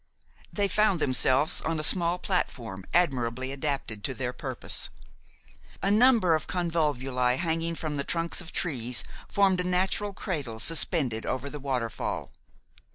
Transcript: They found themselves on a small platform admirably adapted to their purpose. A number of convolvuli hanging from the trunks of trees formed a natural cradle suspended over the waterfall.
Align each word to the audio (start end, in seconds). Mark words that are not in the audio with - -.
They 0.51 0.67
found 0.67 0.99
themselves 0.99 1.61
on 1.61 1.79
a 1.79 1.83
small 1.83 2.17
platform 2.17 2.87
admirably 2.91 3.51
adapted 3.51 4.03
to 4.05 4.15
their 4.15 4.33
purpose. 4.33 4.89
A 5.83 5.91
number 5.91 6.33
of 6.33 6.47
convolvuli 6.47 7.37
hanging 7.37 7.75
from 7.75 7.97
the 7.97 8.03
trunks 8.03 8.41
of 8.41 8.51
trees 8.51 9.03
formed 9.27 9.59
a 9.59 9.63
natural 9.63 10.13
cradle 10.13 10.59
suspended 10.59 11.23
over 11.27 11.51
the 11.51 11.59
waterfall. 11.59 12.31